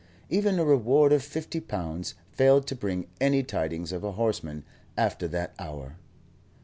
Even 0.31 0.57
a 0.57 0.65
reward 0.65 1.13
of 1.13 1.21
fifty 1.23 1.59
pounds 1.59 2.15
failed 2.31 2.65
to 2.65 2.75
bring 2.75 3.05
any 3.19 3.43
tidings 3.43 3.91
of 3.91 4.03
a 4.03 4.13
horseman 4.13 4.63
after 4.97 5.27
that 5.27 5.53
hour. 5.59 5.97